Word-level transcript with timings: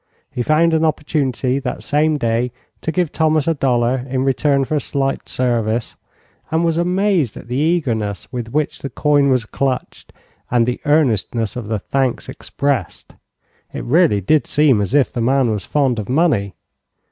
He 0.31 0.41
found 0.41 0.73
an 0.73 0.83
opportunity 0.83 1.59
that 1.59 1.83
same 1.83 2.17
day 2.17 2.51
to 2.81 2.91
give 2.91 3.11
Thomas 3.11 3.47
a 3.47 3.53
dollar 3.53 4.03
in 4.09 4.23
return 4.23 4.65
for 4.65 4.73
a 4.73 4.79
slight 4.79 5.29
service, 5.29 5.95
and 6.49 6.65
was 6.65 6.79
amazed 6.79 7.37
at 7.37 7.47
the 7.47 7.55
eagerness 7.59 8.27
with 8.33 8.51
which 8.51 8.79
the 8.79 8.89
coin 8.89 9.29
was 9.29 9.45
clutched 9.45 10.11
and 10.49 10.65
the 10.65 10.81
earnestness 10.85 11.55
of 11.55 11.67
the 11.67 11.77
thanks 11.77 12.27
expressed. 12.27 13.13
It 13.73 13.83
really 13.83 14.21
did 14.21 14.47
seem 14.47 14.81
as 14.81 14.95
if 14.95 15.13
the 15.13 15.21
man 15.21 15.51
was 15.51 15.65
fond 15.65 15.99
of 15.99 16.09
money. 16.09 16.55